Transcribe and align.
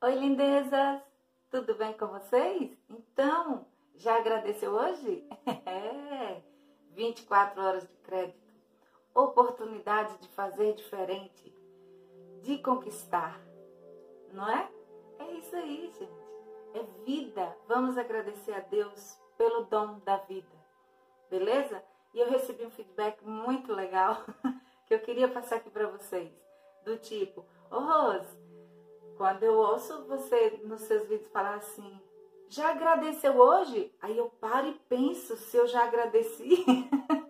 Oi, 0.00 0.14
lindezas! 0.14 1.02
Tudo 1.50 1.74
bem 1.74 1.92
com 1.92 2.06
vocês? 2.06 2.70
Então, 2.88 3.66
já 3.96 4.16
agradeceu 4.16 4.70
hoje? 4.70 5.28
É! 5.66 6.40
24 6.92 7.60
horas 7.60 7.88
de 7.88 7.96
crédito, 8.04 8.54
oportunidade 9.12 10.16
de 10.18 10.28
fazer 10.28 10.74
diferente, 10.74 11.52
de 12.42 12.58
conquistar, 12.58 13.40
não 14.32 14.48
é? 14.48 14.70
É 15.18 15.32
isso 15.32 15.56
aí, 15.56 15.92
gente. 15.98 16.12
É 16.74 17.04
vida. 17.04 17.56
Vamos 17.66 17.98
agradecer 17.98 18.52
a 18.52 18.60
Deus 18.60 19.20
pelo 19.36 19.64
dom 19.64 19.98
da 20.04 20.18
vida, 20.18 20.56
beleza? 21.28 21.82
E 22.14 22.20
eu 22.20 22.30
recebi 22.30 22.64
um 22.64 22.70
feedback 22.70 23.20
muito 23.24 23.72
legal 23.72 24.24
que 24.86 24.94
eu 24.94 25.00
queria 25.00 25.26
passar 25.26 25.56
aqui 25.56 25.70
para 25.70 25.88
vocês, 25.88 26.30
do 26.84 26.96
tipo, 26.98 27.40
ô 27.68 27.76
oh, 27.76 27.80
Rose, 27.80 28.37
quando 29.18 29.42
eu 29.42 29.54
ouço 29.54 30.04
você 30.04 30.60
nos 30.62 30.82
seus 30.82 31.08
vídeos 31.08 31.30
falar 31.32 31.56
assim, 31.56 32.00
já 32.48 32.70
agradeceu 32.70 33.36
hoje? 33.36 33.92
Aí 34.00 34.16
eu 34.16 34.30
paro 34.30 34.68
e 34.68 34.74
penso 34.88 35.36
se 35.36 35.56
eu 35.56 35.66
já 35.66 35.84
agradeci. 35.84 36.64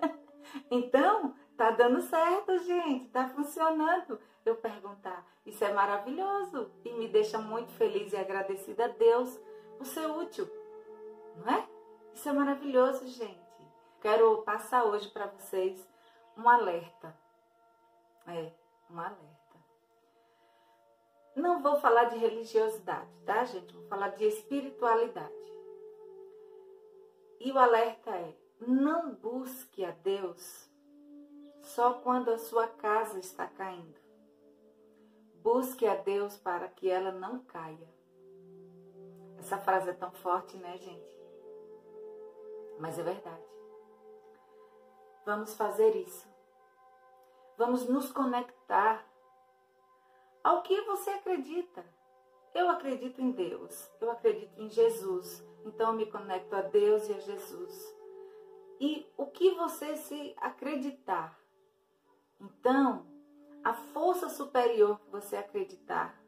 então, 0.71 1.35
tá 1.57 1.71
dando 1.71 2.03
certo, 2.03 2.59
gente, 2.59 3.09
tá 3.09 3.27
funcionando. 3.31 4.21
Eu 4.45 4.55
perguntar, 4.57 5.27
isso 5.45 5.65
é 5.65 5.73
maravilhoso 5.73 6.71
e 6.85 6.93
me 6.93 7.09
deixa 7.09 7.39
muito 7.39 7.73
feliz 7.73 8.13
e 8.13 8.17
agradecida 8.17 8.85
a 8.85 8.89
Deus 8.89 9.39
por 9.77 9.87
ser 9.87 10.07
útil, 10.07 10.49
não 11.37 11.53
é? 11.53 11.69
Isso 12.15 12.29
é 12.29 12.33
maravilhoso, 12.33 13.07
gente. 13.07 13.39
Quero 14.01 14.43
passar 14.43 14.85
hoje 14.85 15.09
para 15.09 15.27
vocês 15.27 15.89
um 16.37 16.49
alerta. 16.49 17.17
É, 18.27 18.53
um 18.91 18.99
alerta. 18.99 19.48
Não 21.39 21.63
vou 21.63 21.77
falar 21.77 22.07
de 22.07 22.19
religiosidade, 22.19 23.09
tá, 23.25 23.45
gente? 23.45 23.73
Vou 23.73 23.87
falar 23.87 24.09
de 24.09 24.25
espiritualidade. 24.25 25.33
E 27.39 27.53
o 27.53 27.59
alerta 27.59 28.11
é: 28.11 28.35
não 28.61 29.15
busque 29.15 29.85
a 29.85 29.93
Deus 29.93 30.69
só 31.63 31.95
quando 31.95 32.31
a 32.31 32.39
sua 32.39 32.67
casa 32.67 33.21
está 33.21 33.47
caindo. 33.47 33.97
Busque 35.41 35.87
a 35.87 35.95
Deus 35.95 36.37
para 36.37 36.67
que 36.67 36.91
ela 36.91 37.13
não 37.13 37.39
caia. 37.45 37.89
Essa 39.39 39.59
frase 39.59 39.91
é 39.91 39.95
tão 39.95 40.11
forte, 40.11 40.57
né, 40.57 40.77
gente? 40.77 41.17
Mas 42.81 42.99
é 42.99 43.03
verdade. 43.05 43.47
Vamos 45.25 45.55
fazer 45.55 45.95
isso. 45.95 46.29
Vamos 47.57 47.89
nos 47.89 48.11
conectar 48.11 49.08
ao 50.43 50.63
que 50.63 50.81
você 50.83 51.11
acredita. 51.11 51.85
Eu 52.55 52.69
acredito 52.71 53.21
em 53.21 53.31
Deus, 53.31 53.91
eu 54.01 54.11
acredito 54.11 54.59
em 54.61 54.69
Jesus, 54.69 55.45
então 55.65 55.91
eu 55.91 55.97
me 55.97 56.07
conecto 56.07 56.57
a 56.57 56.63
Deus 56.63 57.09
e 57.09 57.13
a 57.13 57.19
Jesus. 57.21 57.97
E 58.81 59.07
o 59.17 59.27
que 59.27 59.51
você 59.55 59.97
se 59.97 60.35
acreditar, 60.39 61.39
então, 62.41 63.07
a 63.65 63.75
força 63.75 64.29
superior 64.29 64.99
que 65.01 65.11
você 65.11 65.37
acreditar, 65.37 66.19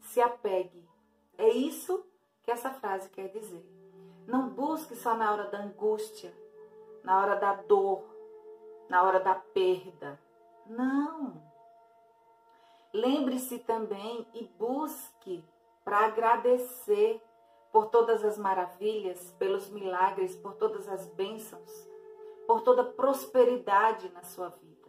se 0.00 0.20
apegue. 0.20 0.88
É 1.38 1.48
isso 1.48 2.04
que 2.42 2.50
essa 2.50 2.70
frase 2.70 3.10
quer 3.10 3.28
dizer. 3.28 3.64
Não 4.26 4.48
busque 4.48 4.96
só 4.96 5.14
na 5.14 5.32
hora 5.32 5.50
da 5.50 5.60
angústia, 5.62 6.34
na 7.04 7.20
hora 7.20 7.36
da 7.36 7.54
dor, 7.54 8.04
na 8.88 9.02
hora 9.02 9.20
da 9.20 9.34
perda. 9.34 10.20
Não. 10.66 11.45
Lembre-se 12.96 13.58
também 13.58 14.26
e 14.32 14.44
busque 14.58 15.44
para 15.84 16.06
agradecer 16.06 17.20
por 17.70 17.88
todas 17.88 18.24
as 18.24 18.38
maravilhas, 18.38 19.34
pelos 19.38 19.68
milagres, 19.68 20.34
por 20.34 20.54
todas 20.54 20.88
as 20.88 21.06
bênçãos, 21.08 21.70
por 22.46 22.62
toda 22.62 22.82
prosperidade 22.82 24.10
na 24.14 24.22
sua 24.22 24.48
vida. 24.48 24.88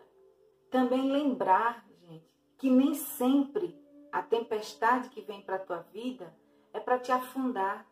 Também 0.72 1.12
lembrar, 1.12 1.86
gente, 2.00 2.34
que 2.58 2.70
nem 2.70 2.94
sempre 2.94 3.78
a 4.10 4.22
tempestade 4.22 5.10
que 5.10 5.20
vem 5.20 5.42
para 5.42 5.58
a 5.58 5.66
tua 5.66 5.80
vida 5.92 6.34
é 6.72 6.80
para 6.80 7.00
te 7.00 7.12
afundar. 7.12 7.86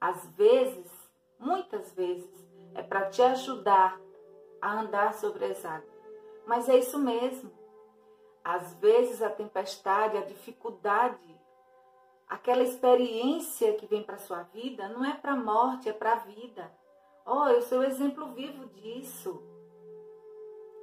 Às 0.00 0.24
vezes, 0.36 0.88
muitas 1.36 1.92
vezes, 1.94 2.30
é 2.76 2.82
para 2.84 3.10
te 3.10 3.22
ajudar 3.22 4.00
a 4.62 4.80
andar 4.80 5.14
sobre 5.14 5.46
as 5.46 5.64
águas. 5.64 5.98
Mas 6.46 6.68
é 6.68 6.78
isso 6.78 6.96
mesmo. 6.96 7.57
Às 8.48 8.72
vezes 8.76 9.20
a 9.20 9.28
tempestade, 9.28 10.16
a 10.16 10.24
dificuldade, 10.24 11.38
aquela 12.26 12.62
experiência 12.62 13.74
que 13.74 13.84
vem 13.84 14.02
para 14.02 14.16
sua 14.16 14.42
vida 14.44 14.88
não 14.88 15.04
é 15.04 15.12
para 15.12 15.32
a 15.32 15.36
morte, 15.36 15.90
é 15.90 15.92
para 15.92 16.14
a 16.14 16.20
vida. 16.20 16.72
Oh, 17.26 17.44
eu 17.48 17.60
sou 17.60 17.84
exemplo 17.84 18.32
vivo 18.32 18.64
disso. 18.68 19.42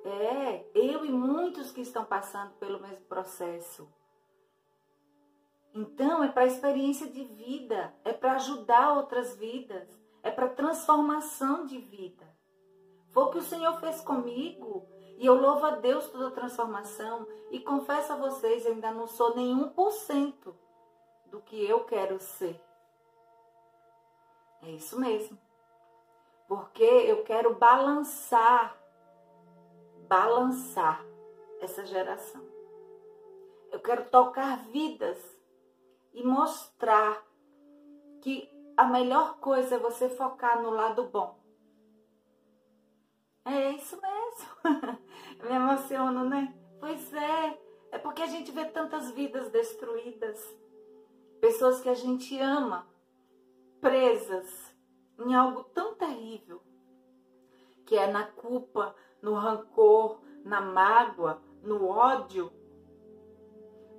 É, 0.05 0.63
eu 0.75 1.03
e 1.05 1.11
muitos 1.11 1.71
que 1.71 1.81
estão 1.81 2.05
passando 2.05 2.53
pelo 2.59 2.79
mesmo 2.79 3.03
processo. 3.05 3.91
Então, 5.73 6.23
é 6.23 6.27
para 6.27 6.43
a 6.43 6.45
experiência 6.45 7.09
de 7.09 7.23
vida, 7.23 7.95
é 8.03 8.13
para 8.13 8.33
ajudar 8.33 8.93
outras 8.93 9.35
vidas, 9.37 9.89
é 10.21 10.29
para 10.29 10.49
transformação 10.49 11.65
de 11.65 11.79
vida. 11.79 12.31
Foi 13.09 13.23
o 13.23 13.31
que 13.31 13.39
o 13.39 13.41
Senhor 13.41 13.79
fez 13.79 14.01
comigo. 14.01 14.87
E 15.17 15.25
eu 15.25 15.35
louvo 15.35 15.65
a 15.65 15.71
Deus 15.71 16.09
toda 16.09 16.27
a 16.27 16.31
transformação 16.31 17.27
e 17.49 17.59
confesso 17.59 18.13
a 18.13 18.17
vocês, 18.17 18.65
eu 18.65 18.73
ainda 18.73 18.91
não 18.91 19.07
sou 19.07 19.35
nenhum 19.35 19.69
por 19.69 19.91
cento 19.91 20.55
do 21.27 21.41
que 21.41 21.63
eu 21.65 21.85
quero 21.85 22.19
ser. 22.19 22.59
É 24.61 24.71
isso 24.71 24.99
mesmo. 24.99 25.37
Porque 26.47 26.83
eu 26.83 27.23
quero 27.23 27.55
balançar, 27.55 28.77
balançar 30.07 31.03
essa 31.61 31.85
geração. 31.85 32.43
Eu 33.71 33.79
quero 33.79 34.09
tocar 34.09 34.57
vidas 34.67 35.17
e 36.13 36.23
mostrar 36.23 37.25
que 38.21 38.49
a 38.77 38.85
melhor 38.85 39.37
coisa 39.39 39.75
é 39.75 39.79
você 39.79 40.09
focar 40.09 40.61
no 40.61 40.69
lado 40.69 41.05
bom. 41.05 41.39
É 43.45 43.71
isso 43.71 43.99
mesmo. 44.01 44.99
Me 45.43 45.55
emociono, 45.55 46.25
né? 46.25 46.53
Pois 46.79 47.13
é. 47.13 47.59
É 47.91 47.97
porque 47.97 48.21
a 48.21 48.27
gente 48.27 48.51
vê 48.51 48.65
tantas 48.65 49.11
vidas 49.11 49.49
destruídas. 49.49 50.39
Pessoas 51.39 51.79
que 51.81 51.89
a 51.89 51.93
gente 51.93 52.39
ama, 52.39 52.87
presas 53.79 54.75
em 55.19 55.33
algo 55.33 55.63
tão 55.65 55.95
terrível, 55.95 56.61
que 57.85 57.95
é 57.95 58.11
na 58.11 58.25
culpa, 58.25 58.95
no 59.21 59.35
rancor, 59.35 60.19
na 60.43 60.59
mágoa, 60.59 61.41
no 61.63 61.87
ódio, 61.87 62.51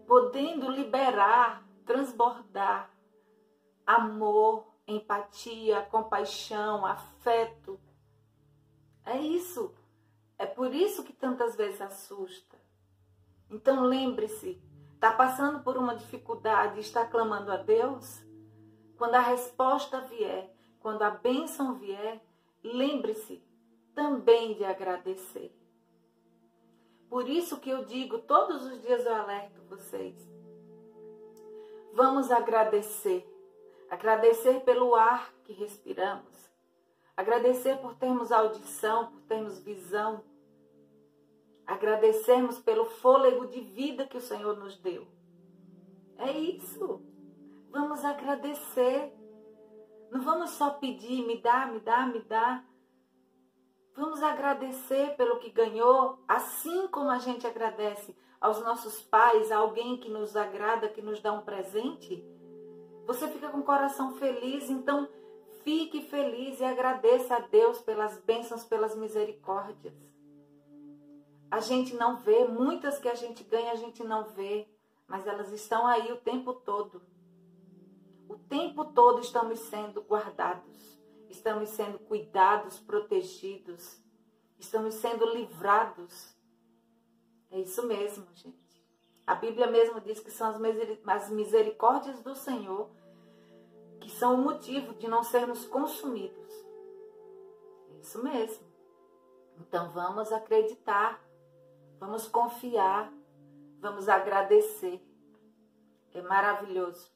podendo 0.07 0.71
liberar, 0.71 1.67
transbordar 1.85 2.91
amor, 3.87 4.67
empatia, 4.87 5.83
compaixão, 5.83 6.85
afeto, 6.85 7.81
é 9.05 9.17
isso. 9.17 9.73
É 10.39 10.45
por 10.45 10.75
isso 10.75 11.03
que 11.03 11.13
tantas 11.13 11.57
vezes 11.57 11.81
assusta. 11.81 12.57
Então 13.51 13.85
lembre-se, 13.85 14.61
está 14.95 15.13
passando 15.13 15.61
por 15.63 15.77
uma 15.77 15.95
dificuldade, 15.95 16.81
está 16.81 17.07
clamando 17.07 17.51
a 17.51 17.57
Deus? 17.57 18.23
Quando 18.99 19.15
a 19.15 19.21
resposta 19.21 20.01
vier, 20.03 20.53
quando 20.81 21.03
a 21.03 21.11
bênção 21.11 21.75
vier, 21.75 22.23
lembre-se 22.63 23.43
também 23.95 24.55
de 24.55 24.65
agradecer. 24.65 25.55
Por 27.09 27.29
isso 27.29 27.59
que 27.59 27.71
eu 27.71 27.85
digo, 27.85 28.19
todos 28.19 28.65
os 28.65 28.83
dias 28.83 29.05
eu 29.07 29.15
alerto 29.15 29.63
vocês. 29.69 30.17
Vamos 31.93 32.31
agradecer. 32.31 33.27
Agradecer 33.89 34.61
pelo 34.65 34.95
ar 34.95 35.33
que 35.45 35.53
respiramos 35.53 36.46
Agradecer 37.17 37.79
por 37.79 37.95
termos 37.95 38.31
audição, 38.31 39.11
por 39.11 39.23
termos 39.23 39.59
visão. 39.61 40.23
Agradecermos 41.67 42.59
pelo 42.59 42.85
fôlego 42.85 43.47
de 43.47 43.61
vida 43.61 44.07
que 44.07 44.19
o 44.19 44.21
Senhor 44.21 44.57
nos 44.57 44.77
deu. 44.79 45.07
É 46.19 46.31
isso. 46.31 47.03
Vamos 47.71 48.05
agradecer. 48.05 49.13
Não 50.11 50.21
vamos 50.21 50.51
só 50.51 50.71
pedir, 50.71 51.27
me 51.27 51.41
dá, 51.41 51.67
me 51.67 51.81
dá, 51.81 52.07
me 52.07 52.21
dá. 52.21 52.65
Vamos 53.95 54.23
agradecer 54.23 55.17
pelo 55.17 55.39
que 55.39 55.51
ganhou, 55.51 56.23
assim 56.29 56.87
como 56.89 57.09
a 57.09 57.19
gente 57.19 57.47
agradece 57.47 58.15
aos 58.39 58.61
nossos 58.61 59.01
pais, 59.01 59.51
a 59.51 59.57
alguém 59.57 59.97
que 59.97 60.11
nos 60.11 60.37
agrada, 60.37 60.89
que 60.89 61.01
nos 61.01 61.21
dá 61.21 61.33
um 61.33 61.41
presente. 61.41 62.23
Você 63.07 63.27
fica 63.29 63.49
com 63.49 63.59
o 63.59 63.65
coração 63.65 64.15
feliz, 64.17 64.69
então 64.69 65.09
Fique 65.67 66.01
feliz 66.01 66.61
e 66.61 66.65
agradeça 66.65 67.35
a 67.35 67.41
Deus 67.41 67.81
pelas 67.81 68.17
bênçãos, 68.21 68.63
pelas 68.63 68.95
misericórdias. 68.95 69.93
A 71.51 71.59
gente 71.59 71.93
não 71.97 72.21
vê, 72.21 72.45
muitas 72.47 73.01
que 73.01 73.09
a 73.09 73.17
gente 73.17 73.43
ganha 73.43 73.73
a 73.73 73.75
gente 73.75 74.05
não 74.05 74.27
vê, 74.27 74.69
mas 75.09 75.27
elas 75.27 75.51
estão 75.51 75.85
aí 75.85 76.13
o 76.13 76.19
tempo 76.19 76.55
todo. 76.55 77.03
O 78.29 78.39
tempo 78.39 78.85
todo 78.85 79.19
estamos 79.19 79.59
sendo 79.59 80.03
guardados, 80.03 81.01
estamos 81.29 81.71
sendo 81.71 81.99
cuidados, 81.99 82.79
protegidos, 82.79 84.01
estamos 84.61 84.95
sendo 84.95 85.25
livrados. 85.35 86.39
É 87.51 87.59
isso 87.59 87.85
mesmo, 87.89 88.25
gente. 88.35 88.87
A 89.27 89.35
Bíblia 89.35 89.67
mesmo 89.67 90.01
diz 90.01 90.21
que 90.21 90.31
são 90.31 90.49
as 91.09 91.29
misericórdias 91.29 92.23
do 92.23 92.37
Senhor 92.37 92.89
são 94.17 94.35
o 94.35 94.43
motivo 94.43 94.95
de 94.95 95.07
não 95.09 95.23
sermos 95.23 95.67
consumidos. 95.67 96.67
Isso 98.01 98.23
mesmo. 98.23 98.67
Então 99.59 99.91
vamos 99.91 100.33
acreditar, 100.33 101.23
vamos 101.99 102.27
confiar, 102.27 103.13
vamos 103.79 104.09
agradecer. 104.09 105.03
É 106.15 106.23
maravilhoso. 106.23 107.13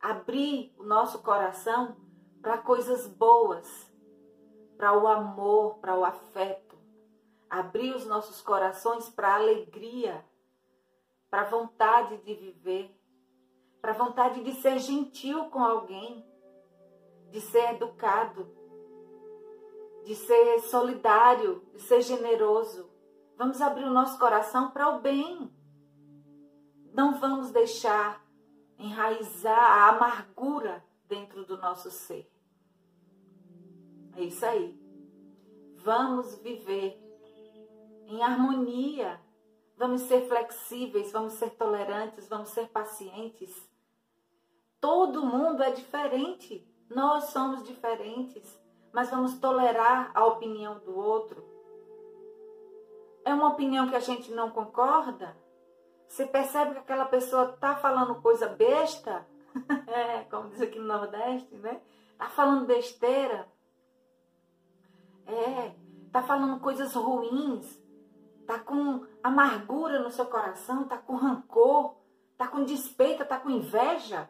Abrir 0.00 0.74
o 0.78 0.82
nosso 0.82 1.22
coração 1.22 1.96
para 2.40 2.56
coisas 2.58 3.06
boas, 3.06 3.92
para 4.78 4.98
o 4.98 5.06
amor, 5.06 5.78
para 5.78 5.94
o 5.94 6.04
afeto. 6.04 6.76
Abrir 7.50 7.94
os 7.94 8.06
nossos 8.06 8.40
corações 8.40 9.10
para 9.10 9.28
a 9.28 9.36
alegria, 9.36 10.24
para 11.28 11.42
a 11.42 11.50
vontade 11.50 12.16
de 12.18 12.34
viver, 12.34 12.90
para 13.82 13.90
a 13.90 13.96
vontade 13.96 14.44
de 14.44 14.52
ser 14.52 14.78
gentil 14.78 15.46
com 15.46 15.58
alguém, 15.58 16.24
de 17.32 17.40
ser 17.40 17.74
educado, 17.74 18.48
de 20.04 20.14
ser 20.14 20.60
solidário, 20.60 21.66
de 21.72 21.80
ser 21.80 22.00
generoso. 22.00 22.88
Vamos 23.36 23.60
abrir 23.60 23.84
o 23.84 23.92
nosso 23.92 24.18
coração 24.20 24.70
para 24.70 24.88
o 24.88 25.00
bem. 25.00 25.52
Não 26.94 27.18
vamos 27.18 27.50
deixar 27.50 28.24
enraizar 28.78 29.58
a 29.58 29.88
amargura 29.88 30.84
dentro 31.08 31.44
do 31.44 31.58
nosso 31.58 31.90
ser. 31.90 32.30
É 34.16 34.22
isso 34.22 34.46
aí. 34.46 34.80
Vamos 35.78 36.36
viver 36.36 36.96
em 38.06 38.22
harmonia 38.22 39.20
Vamos 39.82 40.02
ser 40.02 40.28
flexíveis, 40.28 41.10
vamos 41.10 41.32
ser 41.32 41.50
tolerantes, 41.56 42.28
vamos 42.28 42.50
ser 42.50 42.68
pacientes. 42.68 43.68
Todo 44.82 45.24
mundo 45.24 45.62
é 45.62 45.70
diferente. 45.70 46.66
Nós 46.90 47.26
somos 47.26 47.62
diferentes, 47.62 48.60
mas 48.92 49.08
vamos 49.08 49.38
tolerar 49.38 50.10
a 50.12 50.26
opinião 50.26 50.80
do 50.80 50.94
outro. 50.94 51.42
É 53.24 53.32
uma 53.32 53.48
opinião 53.50 53.88
que 53.88 53.96
a 53.96 54.00
gente 54.00 54.32
não 54.32 54.50
concorda? 54.50 55.34
Você 56.08 56.26
percebe 56.26 56.72
que 56.72 56.80
aquela 56.80 57.06
pessoa 57.06 57.52
tá 57.52 57.76
falando 57.76 58.20
coisa 58.20 58.48
besta? 58.48 59.26
é, 59.86 60.24
como 60.24 60.50
diz 60.50 60.60
aqui 60.60 60.78
no 60.78 60.86
Nordeste, 60.86 61.54
né? 61.54 61.80
Tá 62.18 62.28
falando 62.28 62.66
besteira. 62.66 63.48
É, 65.24 65.74
tá 66.10 66.22
falando 66.22 66.60
coisas 66.60 66.92
ruins 66.94 67.80
tá 68.46 68.58
com 68.58 69.06
amargura 69.22 70.00
no 70.00 70.10
seu 70.10 70.26
coração, 70.26 70.84
tá 70.84 70.98
com 70.98 71.16
rancor, 71.16 71.96
tá 72.36 72.46
com 72.46 72.64
despeita, 72.64 73.24
tá 73.24 73.38
com 73.38 73.50
inveja, 73.50 74.28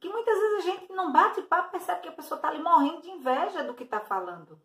que 0.00 0.08
muitas 0.08 0.38
vezes 0.38 0.58
a 0.58 0.70
gente 0.70 0.92
não 0.92 1.12
bate 1.12 1.42
papo, 1.42 1.72
percebe 1.72 2.02
que 2.02 2.08
a 2.08 2.12
pessoa 2.12 2.40
tá 2.40 2.48
ali 2.48 2.62
morrendo 2.62 3.02
de 3.02 3.10
inveja 3.10 3.64
do 3.64 3.74
que 3.74 3.84
tá 3.84 4.00
falando, 4.00 4.60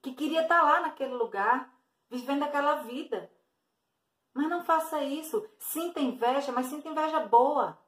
que 0.00 0.12
queria 0.12 0.42
estar 0.42 0.60
tá 0.60 0.64
lá 0.64 0.80
naquele 0.80 1.14
lugar, 1.14 1.72
vivendo 2.08 2.44
aquela 2.44 2.76
vida. 2.76 3.30
Mas 4.32 4.48
não 4.48 4.62
faça 4.64 5.02
isso. 5.02 5.48
Sinta 5.58 5.98
inveja, 5.98 6.52
mas 6.52 6.66
sinta 6.66 6.88
inveja 6.88 7.20
boa. 7.20 7.78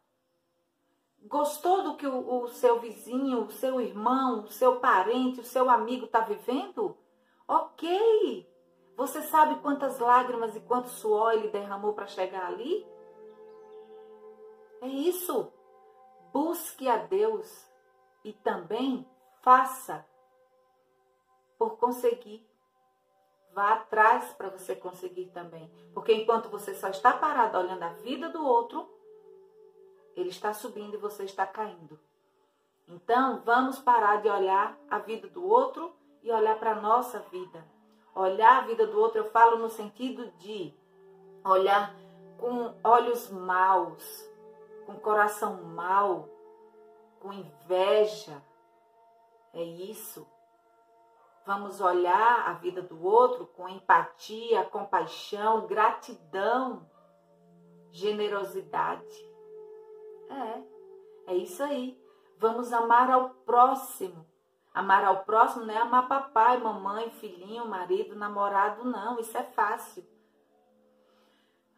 Gostou 1.23 1.83
do 1.83 1.97
que 1.97 2.06
o, 2.06 2.43
o 2.43 2.49
seu 2.49 2.81
vizinho, 2.81 3.43
o 3.43 3.50
seu 3.50 3.81
irmão, 3.81 4.45
o 4.45 4.49
seu 4.49 4.81
parente, 4.81 5.41
o 5.41 5.45
seu 5.45 5.69
amigo 5.69 6.06
está 6.06 6.21
vivendo? 6.21 6.97
Ok, 7.47 8.49
você 8.97 9.23
sabe 9.23 9.61
quantas 9.61 9.99
lágrimas 9.99 10.56
e 10.56 10.61
quanto 10.61 10.89
suor 10.89 11.35
ele 11.35 11.49
derramou 11.49 11.93
para 11.93 12.06
chegar 12.06 12.47
ali? 12.47 12.87
É 14.81 14.89
isso. 14.89 15.53
Busque 16.33 16.89
a 16.89 16.97
Deus 16.97 17.71
e 18.25 18.33
também 18.33 19.09
faça 19.43 20.07
por 21.59 21.79
conseguir. 21.79 22.47
Vá 23.53 23.73
atrás 23.73 24.33
para 24.33 24.51
você 24.51 24.77
conseguir 24.77 25.27
também. 25.31 25.71
Porque 25.93 26.13
enquanto 26.13 26.49
você 26.49 26.75
só 26.75 26.89
está 26.89 27.13
parado 27.13 27.59
olhando 27.59 27.83
a 27.83 27.93
vida 27.95 28.29
do 28.29 28.45
outro, 28.45 28.89
ele 30.15 30.29
está 30.29 30.53
subindo 30.53 30.95
e 30.95 30.99
você 30.99 31.25
está 31.25 31.47
caindo. 31.47 31.99
Então, 32.87 33.43
vamos 33.45 33.79
parar 33.79 34.23
de 34.23 34.29
olhar 34.29 34.79
a 34.91 34.99
vida 34.99 35.29
do 35.29 35.47
outro 35.47 35.95
e 36.23 36.31
olhar 36.31 36.59
para 36.59 36.73
a 36.73 36.81
nossa 36.81 37.19
vida 37.21 37.65
Olhar 38.19 38.59
a 38.59 38.67
vida 38.67 38.85
do 38.85 38.99
outro, 38.99 39.19
eu 39.19 39.31
falo 39.31 39.59
no 39.59 39.71
sentido 39.71 40.29
de 40.39 40.75
olhar 41.45 41.95
com 42.37 42.75
olhos 42.83 43.31
maus, 43.31 44.28
com 44.88 44.94
coração 44.94 45.62
mau, 45.64 46.31
com 47.20 47.31
inveja. 47.31 48.43
É 49.52 49.62
isso. 49.62 50.26
Vamos 51.44 51.79
olhar 51.82 52.49
a 52.49 52.55
vida 52.55 52.81
do 52.81 53.05
outro 53.05 53.46
com 53.49 53.69
empatia, 53.69 54.64
compaixão, 54.64 55.67
gratidão, 55.67 56.88
generosidade. 57.90 59.31
É, 60.31 61.32
é 61.32 61.35
isso 61.37 61.62
aí. 61.62 62.02
Vamos 62.38 62.73
amar 62.73 63.11
ao 63.11 63.29
próximo 63.31 64.26
Amar 64.79 65.05
ao 65.05 65.25
próximo 65.25 65.64
não 65.64 65.75
é 65.75 65.79
amar 65.79 66.06
papai, 66.06 66.58
mamãe, 66.58 67.11
filhinho, 67.11 67.67
marido, 67.67 68.14
namorado, 68.14 68.85
não. 68.85 69.19
Isso 69.19 69.37
é 69.37 69.43
fácil. 69.43 70.06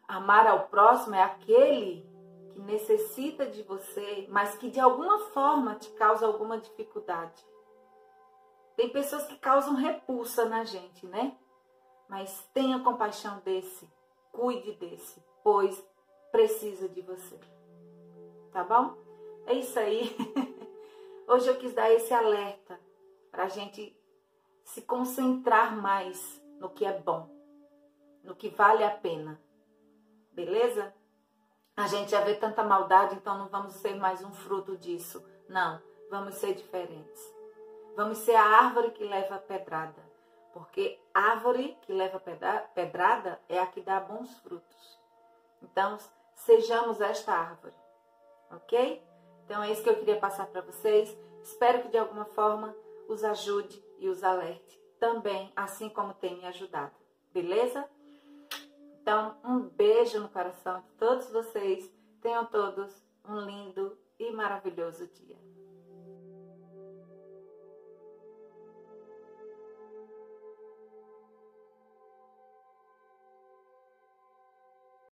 Amar 0.06 0.46
ao 0.46 0.68
próximo 0.68 1.14
é 1.14 1.22
aquele 1.22 2.02
que 2.02 2.09
necessita 2.60 3.46
de 3.46 3.62
você, 3.62 4.26
mas 4.30 4.56
que 4.56 4.70
de 4.70 4.80
alguma 4.80 5.18
forma 5.30 5.74
te 5.74 5.90
causa 5.92 6.26
alguma 6.26 6.58
dificuldade. 6.58 7.44
Tem 8.76 8.88
pessoas 8.88 9.26
que 9.26 9.36
causam 9.36 9.74
repulsa 9.74 10.44
na 10.44 10.64
gente, 10.64 11.06
né? 11.06 11.36
Mas 12.08 12.48
tenha 12.52 12.80
compaixão 12.80 13.40
desse, 13.40 13.88
cuide 14.32 14.72
desse, 14.72 15.22
pois 15.42 15.84
precisa 16.30 16.88
de 16.88 17.00
você. 17.02 17.38
Tá 18.52 18.64
bom? 18.64 18.96
É 19.46 19.54
isso 19.54 19.78
aí. 19.78 20.16
Hoje 21.29 21.48
eu 21.48 21.56
quis 21.58 21.72
dar 21.74 21.90
esse 21.90 22.12
alerta 22.12 22.81
para 23.31 23.44
a 23.44 23.48
gente 23.48 23.96
se 24.64 24.82
concentrar 24.82 25.76
mais 25.76 26.43
no 26.58 26.70
que 26.70 26.84
é 26.84 26.98
bom, 26.98 27.29
no 28.22 28.34
que 28.34 28.48
vale 28.48 28.84
a 28.84 28.90
pena. 28.90 29.40
Beleza? 30.32 30.94
A 31.81 31.87
gente 31.87 32.10
já 32.10 32.20
vê 32.20 32.34
tanta 32.34 32.63
maldade, 32.63 33.15
então 33.15 33.39
não 33.39 33.49
vamos 33.49 33.72
ser 33.77 33.94
mais 33.94 34.22
um 34.22 34.31
fruto 34.31 34.77
disso. 34.77 35.25
Não, 35.49 35.81
vamos 36.10 36.34
ser 36.34 36.55
diferentes. 36.55 37.34
Vamos 37.96 38.19
ser 38.19 38.34
a 38.34 38.44
árvore 38.44 38.91
que 38.91 39.03
leva 39.03 39.39
pedrada. 39.39 40.03
Porque 40.53 41.01
árvore 41.15 41.79
que 41.81 41.93
leva 41.94 42.20
pedrada 42.75 43.41
é 43.49 43.58
a 43.58 43.67
que 43.67 43.81
dá 43.81 43.99
bons 43.99 44.31
frutos. 44.41 45.01
Então, 45.63 45.96
sejamos 46.34 47.01
esta 47.01 47.32
árvore. 47.32 47.75
Ok? 48.51 49.03
Então 49.46 49.63
é 49.63 49.72
isso 49.72 49.82
que 49.82 49.89
eu 49.89 49.96
queria 49.96 50.20
passar 50.20 50.49
para 50.49 50.60
vocês. 50.60 51.17
Espero 51.43 51.81
que 51.81 51.89
de 51.89 51.96
alguma 51.96 52.27
forma 52.27 52.77
os 53.08 53.25
ajude 53.25 53.82
e 53.99 54.10
os 54.10 54.22
alerte 54.22 54.79
também, 54.99 55.51
assim 55.56 55.89
como 55.89 56.13
tem 56.13 56.37
me 56.37 56.46
ajudado. 56.46 56.94
Beleza? 57.32 57.89
Então, 59.10 59.34
um 59.44 59.58
beijo 59.58 60.20
no 60.20 60.29
coração 60.29 60.82
de 60.82 60.86
todos 60.93 61.29
vocês. 61.31 61.93
Tenham 62.22 62.46
todos 62.46 63.05
um 63.29 63.40
lindo 63.40 63.98
e 64.17 64.31
maravilhoso 64.31 65.08
dia. 65.08 65.36